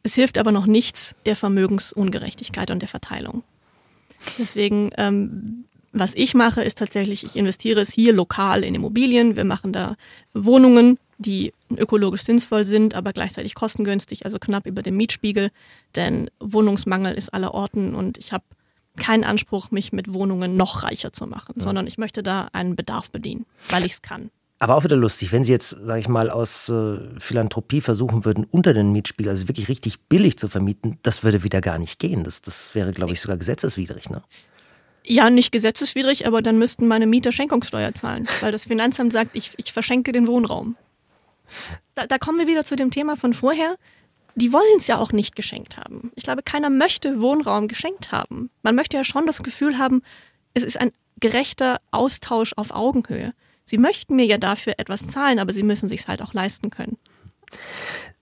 [0.03, 3.43] Es hilft aber noch nichts der Vermögensungerechtigkeit und der Verteilung.
[4.37, 9.35] Deswegen, ähm, was ich mache, ist tatsächlich, ich investiere es hier lokal in Immobilien.
[9.35, 9.95] Wir machen da
[10.33, 15.51] Wohnungen, die ökologisch sinnvoll sind, aber gleichzeitig kostengünstig, also knapp über dem Mietspiegel.
[15.95, 18.43] Denn Wohnungsmangel ist aller Orten und ich habe
[18.97, 21.63] keinen Anspruch, mich mit Wohnungen noch reicher zu machen, ja.
[21.63, 24.31] sondern ich möchte da einen Bedarf bedienen, weil ich es kann.
[24.61, 28.45] Aber auch wieder lustig, wenn Sie jetzt, sage ich mal, aus äh, Philanthropie versuchen würden,
[28.51, 32.23] unter den Mietspiegel, also wirklich richtig billig zu vermieten, das würde wieder gar nicht gehen.
[32.23, 34.11] Das, das wäre, glaube ich, sogar gesetzeswidrig.
[34.11, 34.21] Ne?
[35.03, 39.51] Ja, nicht gesetzeswidrig, aber dann müssten meine Mieter Schenkungssteuer zahlen, weil das Finanzamt sagt, ich,
[39.57, 40.75] ich verschenke den Wohnraum.
[41.95, 43.77] Da, da kommen wir wieder zu dem Thema von vorher
[44.35, 46.11] die wollen es ja auch nicht geschenkt haben.
[46.15, 48.49] Ich glaube, keiner möchte Wohnraum geschenkt haben.
[48.63, 50.03] Man möchte ja schon das Gefühl haben,
[50.53, 53.33] es ist ein gerechter Austausch auf Augenhöhe.
[53.65, 56.97] Sie möchten mir ja dafür etwas zahlen, aber sie müssen sich halt auch leisten können.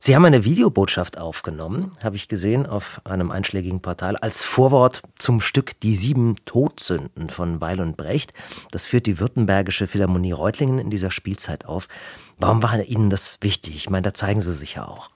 [0.01, 5.41] Sie haben eine Videobotschaft aufgenommen, habe ich gesehen, auf einem einschlägigen Portal, als Vorwort zum
[5.41, 8.33] Stück Die sieben Todsünden von Weil und Brecht.
[8.71, 11.89] Das führt die Württembergische Philharmonie Reutlingen in dieser Spielzeit auf.
[12.37, 13.75] Warum war Ihnen das wichtig?
[13.75, 15.09] Ich meine, da zeigen Sie sich ja auch.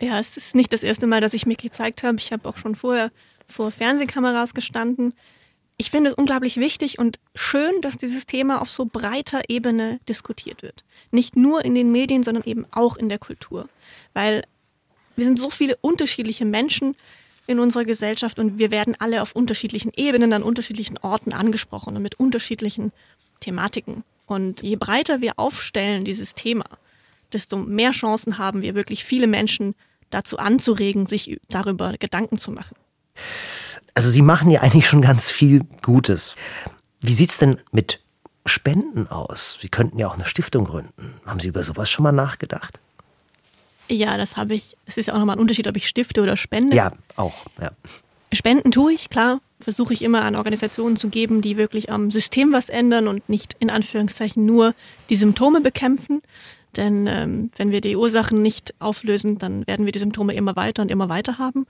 [0.00, 2.16] Ja, es ist nicht das erste Mal, dass ich mich gezeigt habe.
[2.16, 3.10] Ich habe auch schon vorher
[3.46, 5.12] vor Fernsehkameras gestanden.
[5.80, 10.62] Ich finde es unglaublich wichtig und schön, dass dieses Thema auf so breiter Ebene diskutiert
[10.62, 10.84] wird.
[11.10, 13.66] Nicht nur in den Medien, sondern eben auch in der Kultur.
[14.12, 14.44] Weil
[15.16, 16.96] wir sind so viele unterschiedliche Menschen
[17.46, 22.02] in unserer Gesellschaft und wir werden alle auf unterschiedlichen Ebenen an unterschiedlichen Orten angesprochen und
[22.02, 22.92] mit unterschiedlichen
[23.40, 24.04] Thematiken.
[24.26, 26.66] Und je breiter wir aufstellen dieses Thema,
[27.32, 29.74] desto mehr Chancen haben wir wirklich viele Menschen
[30.10, 32.76] dazu anzuregen, sich darüber Gedanken zu machen.
[33.94, 36.36] Also Sie machen ja eigentlich schon ganz viel Gutes.
[37.00, 38.00] Wie sieht es denn mit
[38.46, 39.58] Spenden aus?
[39.60, 41.14] Sie könnten ja auch eine Stiftung gründen.
[41.26, 42.78] Haben Sie über sowas schon mal nachgedacht?
[43.88, 44.76] Ja, das habe ich.
[44.86, 46.76] Es ist ja auch nochmal ein Unterschied, ob ich stifte oder spende.
[46.76, 47.34] Ja, auch.
[47.60, 47.72] Ja.
[48.32, 49.40] Spenden tue ich, klar.
[49.58, 53.56] Versuche ich immer an Organisationen zu geben, die wirklich am System was ändern und nicht
[53.58, 54.74] in Anführungszeichen nur
[55.10, 56.22] die Symptome bekämpfen.
[56.76, 60.82] Denn ähm, wenn wir die Ursachen nicht auflösen, dann werden wir die Symptome immer weiter
[60.82, 61.66] und immer weiter haben.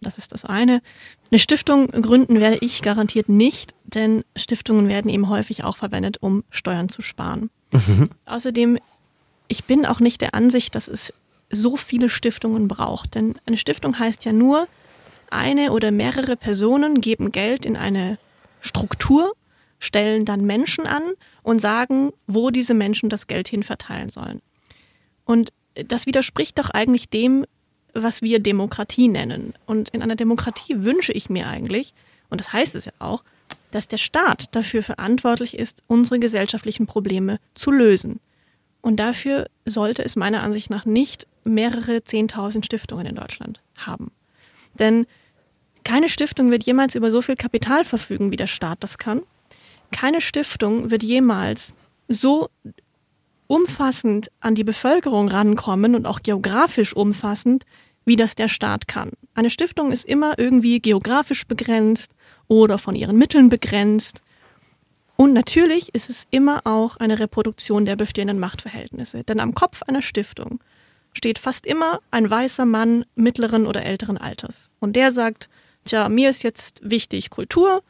[0.00, 0.82] Das ist das eine.
[1.30, 6.44] Eine Stiftung gründen werde ich garantiert nicht, denn Stiftungen werden eben häufig auch verwendet, um
[6.50, 7.50] Steuern zu sparen.
[7.72, 8.10] Mhm.
[8.26, 8.78] Außerdem,
[9.48, 11.12] ich bin auch nicht der Ansicht, dass es
[11.50, 13.14] so viele Stiftungen braucht.
[13.14, 14.68] Denn eine Stiftung heißt ja nur,
[15.30, 18.18] eine oder mehrere Personen geben Geld in eine
[18.60, 19.34] Struktur,
[19.78, 21.02] stellen dann Menschen an
[21.42, 24.40] und sagen, wo diese Menschen das Geld hin verteilen sollen.
[25.24, 27.44] Und das widerspricht doch eigentlich dem,
[28.02, 29.54] was wir Demokratie nennen.
[29.66, 31.94] Und in einer Demokratie wünsche ich mir eigentlich,
[32.30, 33.22] und das heißt es ja auch,
[33.70, 38.20] dass der Staat dafür verantwortlich ist, unsere gesellschaftlichen Probleme zu lösen.
[38.80, 44.12] Und dafür sollte es meiner Ansicht nach nicht mehrere Zehntausend Stiftungen in Deutschland haben.
[44.74, 45.06] Denn
[45.84, 49.22] keine Stiftung wird jemals über so viel Kapital verfügen, wie der Staat das kann.
[49.92, 51.72] Keine Stiftung wird jemals
[52.08, 52.48] so
[53.46, 57.64] umfassend an die Bevölkerung rankommen und auch geografisch umfassend,
[58.06, 59.10] wie das der Staat kann.
[59.34, 62.12] Eine Stiftung ist immer irgendwie geografisch begrenzt
[62.48, 64.22] oder von ihren Mitteln begrenzt.
[65.16, 69.24] Und natürlich ist es immer auch eine Reproduktion der bestehenden Machtverhältnisse.
[69.24, 70.60] Denn am Kopf einer Stiftung
[71.12, 74.70] steht fast immer ein weißer Mann mittleren oder älteren Alters.
[74.78, 75.48] Und der sagt,
[75.84, 77.82] tja, mir ist jetzt wichtig Kultur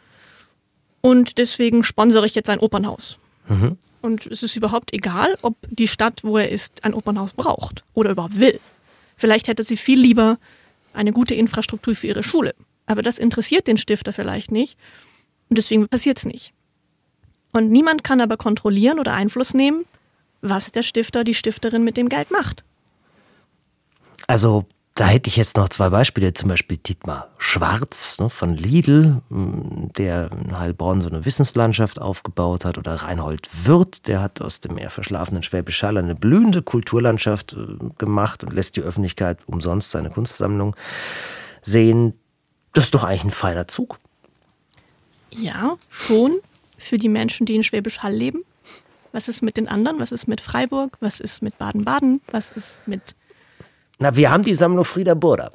[1.01, 3.19] und deswegen sponsere ich jetzt ein Opernhaus.
[3.49, 3.77] Mhm.
[4.01, 8.11] Und es ist überhaupt egal, ob die Stadt, wo er ist, ein Opernhaus braucht oder
[8.11, 8.61] überhaupt will.
[9.17, 10.39] Vielleicht hätte sie viel lieber
[10.93, 12.55] eine gute Infrastruktur für ihre Schule.
[12.87, 14.79] Aber das interessiert den Stifter vielleicht nicht.
[15.49, 16.53] Und deswegen passiert es nicht.
[17.53, 19.85] Und niemand kann aber kontrollieren oder Einfluss nehmen,
[20.43, 22.65] was der Stifter, die Stifterin mit dem Geld macht.
[24.27, 29.21] Also da hätte ich jetzt noch zwei Beispiele, zum Beispiel Dietmar Schwarz ne, von Lidl,
[29.29, 34.79] der in Heilbronn so eine Wissenslandschaft aufgebaut hat, oder Reinhold Wirth, der hat aus dem
[34.79, 40.09] eher verschlafenen Schwäbisch Hall eine blühende Kulturlandschaft äh, gemacht und lässt die Öffentlichkeit umsonst seine
[40.09, 40.75] Kunstsammlung
[41.61, 42.15] sehen.
[42.73, 43.99] Das ist doch eigentlich ein feiner Zug.
[45.31, 46.39] Ja, schon
[46.79, 48.45] für die Menschen, die in Schwäbisch Hall leben.
[49.13, 49.99] Was ist mit den anderen?
[49.99, 50.97] Was ist mit Freiburg?
[51.01, 52.23] Was ist mit Baden-Baden?
[52.31, 53.15] Was ist mit
[53.99, 55.51] na, wir haben die Sammlung Frieda Burda.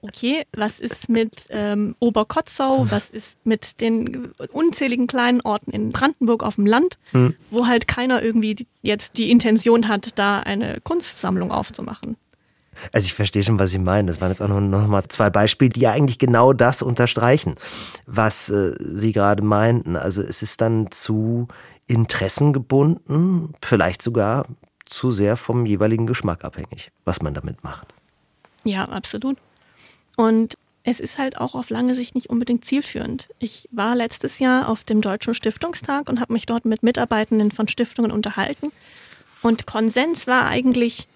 [0.00, 2.86] Okay, was ist mit ähm, Oberkotzau?
[2.88, 7.34] Was ist mit den unzähligen kleinen Orten in Brandenburg auf dem Land, hm.
[7.50, 12.16] wo halt keiner irgendwie jetzt die Intention hat, da eine Kunstsammlung aufzumachen?
[12.92, 14.06] Also ich verstehe schon, was Sie meinen.
[14.06, 17.54] Das waren jetzt auch noch, noch mal zwei Beispiele, die ja eigentlich genau das unterstreichen,
[18.06, 19.96] was äh, Sie gerade meinten.
[19.96, 21.48] Also es ist dann zu
[21.88, 24.46] interessengebunden, vielleicht sogar
[24.88, 27.88] zu sehr vom jeweiligen Geschmack abhängig, was man damit macht.
[28.64, 29.38] Ja, absolut.
[30.16, 33.28] Und es ist halt auch auf lange Sicht nicht unbedingt zielführend.
[33.38, 37.68] Ich war letztes Jahr auf dem Deutschen Stiftungstag und habe mich dort mit Mitarbeitenden von
[37.68, 38.72] Stiftungen unterhalten.
[39.42, 41.06] Und Konsens war eigentlich,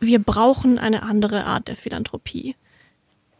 [0.00, 2.54] wir brauchen eine andere Art der Philanthropie.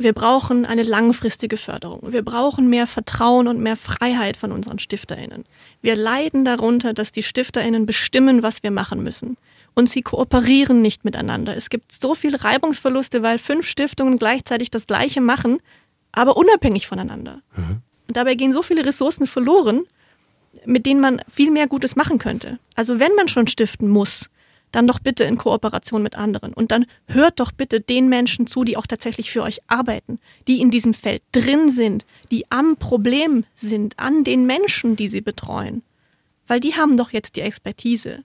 [0.01, 2.13] Wir brauchen eine langfristige Förderung.
[2.13, 5.45] Wir brauchen mehr Vertrauen und mehr Freiheit von unseren Stifterinnen.
[5.81, 9.37] Wir leiden darunter, dass die Stifterinnen bestimmen, was wir machen müssen.
[9.75, 11.57] Und sie kooperieren nicht miteinander.
[11.57, 15.59] Es gibt so viele Reibungsverluste, weil fünf Stiftungen gleichzeitig das Gleiche machen,
[16.13, 17.43] aber unabhängig voneinander.
[17.57, 17.83] Mhm.
[18.07, 19.83] Und dabei gehen so viele Ressourcen verloren,
[20.65, 22.61] mit denen man viel mehr Gutes machen könnte.
[22.77, 24.31] Also wenn man schon stiften muss,
[24.73, 26.53] dann doch bitte in Kooperation mit anderen.
[26.53, 30.61] Und dann hört doch bitte den Menschen zu, die auch tatsächlich für euch arbeiten, die
[30.61, 35.83] in diesem Feld drin sind, die am Problem sind, an den Menschen, die sie betreuen.
[36.47, 38.25] Weil die haben doch jetzt die Expertise.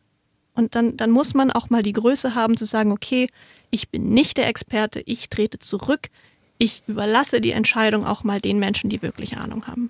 [0.54, 3.28] Und dann, dann muss man auch mal die Größe haben zu sagen, okay,
[3.72, 6.10] ich bin nicht der Experte, ich trete zurück,
[6.58, 9.90] ich überlasse die Entscheidung auch mal den Menschen, die wirklich Ahnung haben.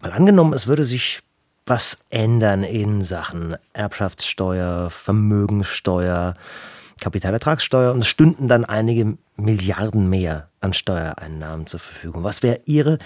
[0.00, 1.20] Mal angenommen, es würde sich
[1.66, 6.34] was ändern in Sachen Erbschaftssteuer, Vermögenssteuer,
[7.00, 12.22] Kapitalertragssteuer und es stünden dann einige Milliarden mehr an Steuereinnahmen zur Verfügung.
[12.22, 12.98] Was wäre Ihre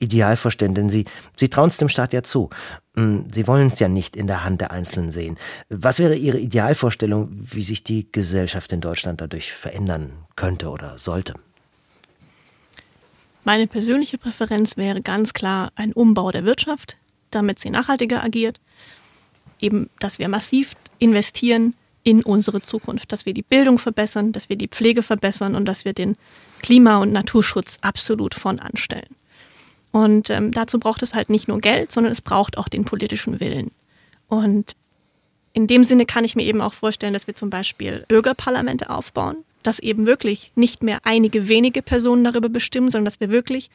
[0.00, 0.74] Idealvorstellung?
[0.74, 1.04] Denn Sie,
[1.36, 2.50] Sie trauen es dem Staat ja zu.
[2.96, 5.36] Hm, Sie wollen es ja nicht in der Hand der Einzelnen sehen.
[5.68, 11.34] Was wäre Ihre Idealvorstellung, wie sich die Gesellschaft in Deutschland dadurch verändern könnte oder sollte?
[13.44, 16.96] Meine persönliche Präferenz wäre ganz klar ein Umbau der Wirtschaft,
[17.34, 18.60] damit sie nachhaltiger agiert.
[19.60, 24.56] Eben, dass wir massiv investieren in unsere Zukunft, dass wir die Bildung verbessern, dass wir
[24.56, 26.16] die Pflege verbessern und dass wir den
[26.62, 29.16] Klima- und Naturschutz absolut von anstellen.
[29.90, 33.40] Und ähm, dazu braucht es halt nicht nur Geld, sondern es braucht auch den politischen
[33.40, 33.70] Willen.
[34.28, 34.76] Und
[35.52, 39.36] in dem Sinne kann ich mir eben auch vorstellen, dass wir zum Beispiel Bürgerparlamente aufbauen,
[39.62, 43.70] dass eben wirklich nicht mehr einige wenige Personen darüber bestimmen, sondern dass wir wirklich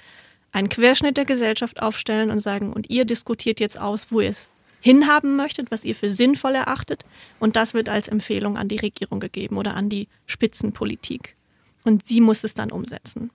[0.51, 4.49] einen Querschnitt der Gesellschaft aufstellen und sagen, und ihr diskutiert jetzt aus, wo ihr es
[4.81, 7.05] hinhaben möchtet, was ihr für sinnvoll erachtet.
[7.39, 11.35] Und das wird als Empfehlung an die Regierung gegeben oder an die Spitzenpolitik.
[11.83, 13.31] Und sie muss es dann umsetzen.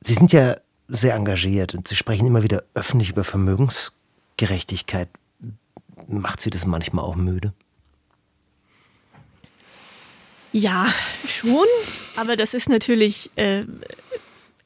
[0.00, 0.56] Sie sind ja
[0.88, 5.08] sehr engagiert und Sie sprechen immer wieder öffentlich über Vermögensgerechtigkeit.
[6.08, 7.52] Macht Sie das manchmal auch müde?
[10.52, 10.92] Ja,
[11.28, 11.66] schon.
[12.16, 13.64] Aber das ist natürlich äh,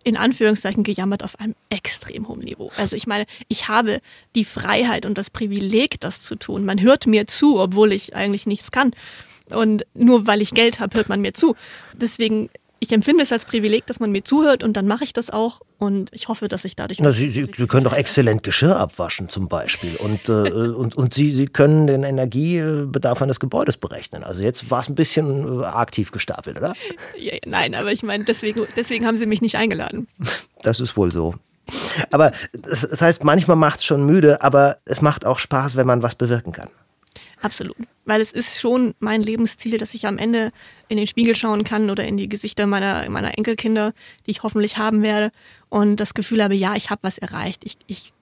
[0.04, 2.70] in Anführungszeichen gejammert auf einem extrem hohen Niveau.
[2.76, 4.00] Also ich meine, ich habe
[4.34, 6.64] die Freiheit und das Privileg, das zu tun.
[6.64, 8.92] Man hört mir zu, obwohl ich eigentlich nichts kann.
[9.50, 11.56] Und nur weil ich Geld habe, hört man mir zu.
[11.94, 12.50] Deswegen
[12.84, 15.60] ich empfinde es als Privileg, dass man mir zuhört und dann mache ich das auch
[15.78, 17.00] und ich hoffe, dass ich dadurch.
[17.00, 21.14] Na, Sie, Sie, Sie können doch exzellent Geschirr abwaschen zum Beispiel und, äh, und, und
[21.14, 24.22] Sie, Sie können den Energiebedarf eines Gebäudes berechnen.
[24.22, 26.74] Also jetzt war es ein bisschen äh, aktiv gestapelt, oder?
[27.18, 30.06] Ja, nein, aber ich meine, deswegen, deswegen haben Sie mich nicht eingeladen.
[30.62, 31.34] Das ist wohl so.
[32.10, 36.02] Aber das heißt, manchmal macht es schon müde, aber es macht auch Spaß, wenn man
[36.02, 36.68] was bewirken kann.
[37.44, 37.76] Absolut.
[38.07, 40.50] Weil es ist schon mein Lebensziel, dass ich am Ende
[40.88, 43.92] in den Spiegel schauen kann oder in die Gesichter meiner, meiner Enkelkinder,
[44.24, 45.30] die ich hoffentlich haben werde,
[45.68, 47.62] und das Gefühl habe, ja, ich habe was erreicht.
[47.66, 48.14] Ich, ich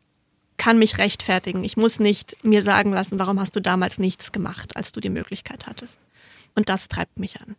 [0.56, 1.62] kann mich rechtfertigen.
[1.62, 5.10] Ich muss nicht mir sagen lassen, warum hast du damals nichts gemacht, als du die
[5.10, 5.98] Möglichkeit hattest.
[6.56, 7.54] Und das treibt mich an.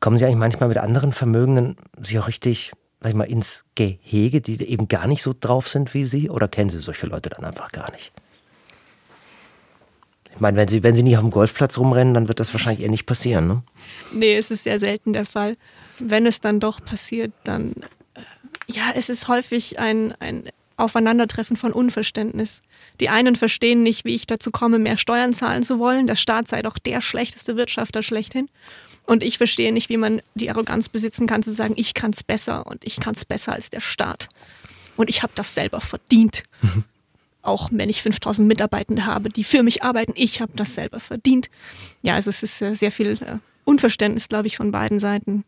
[0.00, 4.40] Kommen Sie eigentlich manchmal mit anderen Vermögenden sich auch richtig, sag ich mal, ins Gehege,
[4.40, 6.30] die eben gar nicht so drauf sind wie Sie?
[6.30, 8.12] Oder kennen Sie solche Leute dann einfach gar nicht?
[10.38, 12.84] Ich meine, wenn sie, wenn sie nicht auf dem Golfplatz rumrennen, dann wird das wahrscheinlich
[12.84, 13.62] eher nicht passieren, ne?
[14.12, 15.56] Nee, es ist sehr selten der Fall.
[15.98, 17.72] Wenn es dann doch passiert, dann,
[18.14, 18.20] äh,
[18.68, 20.44] ja, es ist häufig ein, ein
[20.76, 22.62] Aufeinandertreffen von Unverständnis.
[23.00, 26.06] Die einen verstehen nicht, wie ich dazu komme, mehr Steuern zahlen zu wollen.
[26.06, 28.48] Der Staat sei doch der schlechteste Wirtschafter schlechthin.
[29.06, 32.22] Und ich verstehe nicht, wie man die Arroganz besitzen kann, zu sagen, ich kann es
[32.22, 34.28] besser und ich kann es besser als der Staat.
[34.96, 36.44] Und ich habe das selber verdient.
[37.42, 41.50] auch wenn ich 5000 Mitarbeitende habe, die für mich arbeiten, ich habe das selber verdient.
[42.02, 45.44] Ja, also es ist äh, sehr viel äh, Unverständnis, glaube ich, von beiden Seiten.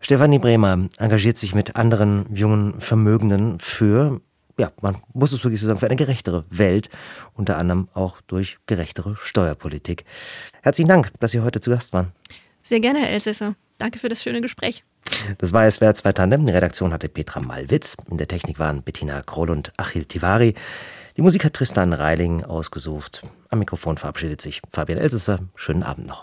[0.00, 4.20] Stefanie Bremer engagiert sich mit anderen jungen Vermögenden für,
[4.58, 6.90] ja, man muss es wirklich so sagen, für eine gerechtere Welt,
[7.34, 10.04] unter anderem auch durch gerechtere Steuerpolitik.
[10.62, 12.10] Herzlichen Dank, dass Sie heute zu Gast waren.
[12.64, 13.54] Sehr gerne, Herr Elsässer.
[13.78, 14.84] Danke für das schöne Gespräch.
[15.38, 16.46] Das war SWR 2 Tandem.
[16.46, 17.96] Die Redaktion hatte Petra Malwitz.
[18.10, 20.54] In der Technik waren Bettina Kroll und Achil Tivari.
[21.16, 23.22] Die Musik hat Tristan Reiling ausgesucht.
[23.50, 25.40] Am Mikrofon verabschiedet sich Fabian Elsesser.
[25.54, 26.20] Schönen Abend noch.